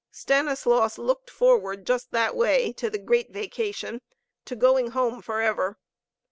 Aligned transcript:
Stanislaus 0.09 0.97
looked 0.97 1.29
forward 1.29 1.85
just 1.85 2.09
that 2.09 2.35
way 2.35 2.73
to 2.73 2.89
the 2.89 2.97
Great 2.97 3.29
Vacation, 3.31 4.01
to 4.45 4.55
going 4.55 4.87
Home 4.97 5.21
forever. 5.21 5.77